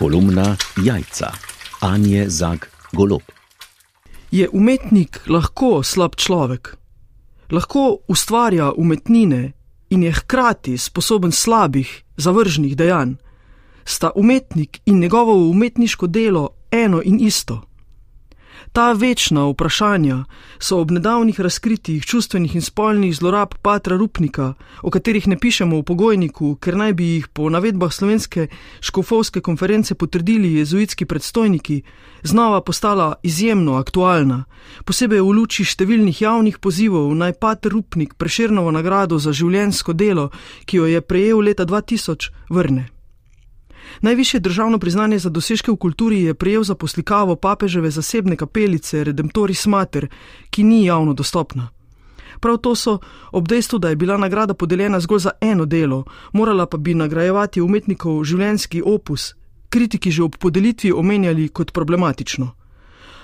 [0.00, 1.32] Kolumna Jajca,
[1.80, 3.22] Anje Zag Golob.
[4.30, 6.76] Je umetnik lahko slab človek?
[7.52, 9.52] Lahko ustvarja umetnine
[9.90, 13.12] in je hkrati sposoben slabih, zavržnih dejanj?
[13.84, 17.60] Sta umetnik in njegovo umetniško delo eno in isto?
[18.72, 20.24] Ta večna vprašanja
[20.58, 25.82] so ob nedavnih razkritjih čustvenih in spolnih zlorab Patra Rupnika, o katerih ne pišemo v
[25.82, 28.46] pogojniku, ker naj bi jih po navedbah slovenske
[28.80, 31.82] škofovske konference potrdili jezuitski predstojniki,
[32.22, 34.44] znova postala izjemno aktualna,
[34.84, 40.30] posebej v luči številnih javnih pozivov naj Patr Rupnik preširnovo nagrado za življensko delo,
[40.64, 42.99] ki jo je prejel leta 2000, vrne.
[44.00, 49.66] Najvišje državno priznanje za dosežke v kulturi je prejel za poslikavo papeževe zasebne kapelice Redemptoris
[49.66, 50.08] Mater,
[50.50, 51.68] ki ni javno dostopna.
[52.40, 52.98] Prav to so,
[53.32, 57.60] ob dejstvu, da je bila nagrada podeljena zgolj za eno delo, morala pa bi nagrajevati
[57.60, 59.34] umetnikov življenjski opus,
[59.68, 62.50] kritiki že ob podelitvi omenjali kot problematično.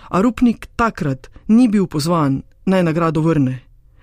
[0.08, 3.62] A Rupnik takrat ni bil pozvan naj nagrado vrne.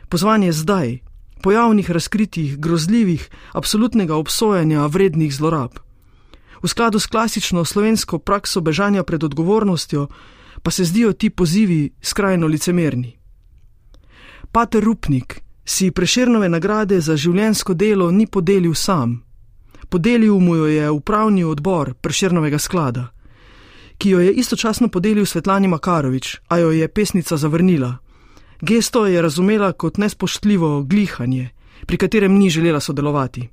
[0.09, 0.99] Pozvan je zdaj,
[1.43, 5.79] po javnih razkritjih grozljivih, absolutnega obsojanja vrednih zlorab.
[6.63, 10.07] V skladu s klasično slovensko prakso bežanja pred odgovornostjo,
[10.63, 13.17] pa se zdijo ti pozivi skrajno licemerni.
[14.51, 19.23] Pater Rupnik si preširnove nagrade za življensko delo ni podelil sam.
[19.89, 23.09] Podelil mu jo je upravni odbor preširnovega sklada,
[23.97, 27.97] ki jo je istočasno podelil Svetlani Makarovič, a jo je pesnica zavrnila.
[28.61, 31.49] Gesto je razumela kot nespoštljivo glihanje,
[31.85, 33.49] pri katerem ni želela sodelovati.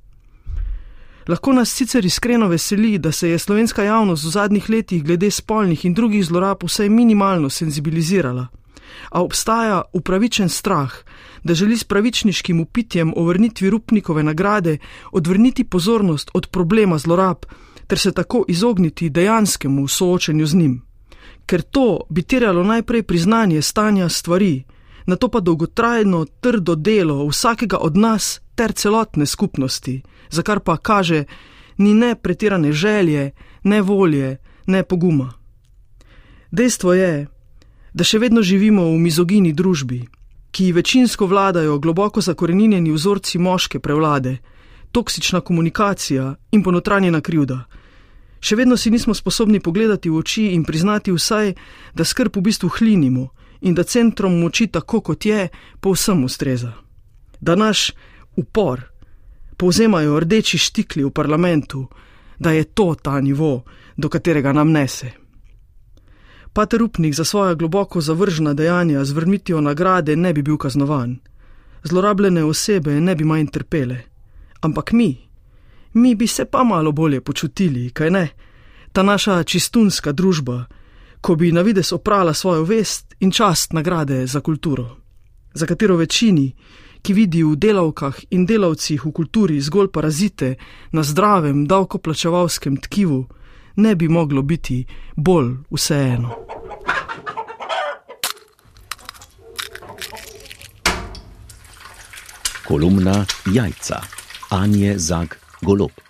[1.31, 5.85] Lahko nas sicer iskreno veseli, da se je slovenska javnost v zadnjih letih glede spolnih
[5.85, 8.47] in drugih zlorab vsaj minimalno senzibilizirala.
[9.11, 10.93] A obstaja upravičen strah,
[11.45, 14.79] da želi s pravičniškim upitjem o vrnitvi Rupnikove nagrade
[15.13, 17.47] odvrniti pozornost od problema zlorab
[17.87, 20.83] ter se tako izogniti dejanskemu soočenju z njim.
[21.47, 24.65] Ker to bi terjalo najprej priznanje stanja stvari,
[25.11, 30.77] na to pa dolgotrajno trdo delo vsakega od nas ter celotne skupnosti, za kar pa
[30.77, 31.25] kaže
[31.79, 33.31] ni ne pretirane želje,
[33.63, 34.37] ne volje,
[34.67, 35.33] ne poguma.
[36.51, 37.27] Dejstvo je,
[37.93, 40.05] da še vedno živimo v mizogini družbi,
[40.51, 44.37] ki večinsko vladajo globoko zakorenjeni vzorci moške prevlade,
[44.93, 47.65] toksična komunikacija in ponotranjena krivda.
[48.41, 51.55] Še vedno si nismo sposobni pogledati v oči in priznati vsaj,
[51.95, 53.29] da skrb v bistvu hlinimo
[53.61, 55.49] in da centrom moči tako kot je,
[55.81, 56.73] povsem ustreza.
[57.41, 57.91] Da naš
[58.37, 58.81] upor
[59.57, 61.87] povzemajo rdeči štikli v parlamentu,
[62.39, 63.63] da je to ta nivo,
[63.97, 65.11] do katerega nam nese.
[66.53, 71.19] Pater Upnik za svoja globoko zavržena dejanja z vrnitvijo nagrade ne bi bil kaznovan,
[71.85, 74.01] zlorabljene osebe ne bi manj trpele,
[74.61, 75.29] ampak mi,
[75.93, 78.29] mi bi se pa malo bolje počutili, kaj ne?
[78.93, 80.65] Ta naša čistunska družba,
[81.21, 84.97] ko bi na vides oprala svojo vest in čast nagrade za kulturo,
[85.55, 86.55] za katero večini,
[87.03, 90.55] ki vidi v delavkah in delavcih v kulturi zgolj parazite
[90.93, 93.27] na zdravem davkoplačevalskem tkivu,
[93.77, 94.85] ne bi moglo biti
[95.17, 96.35] bolj vseeno.
[102.69, 104.01] Kolumna Jajca,
[104.51, 106.10] Anje Zag Golob.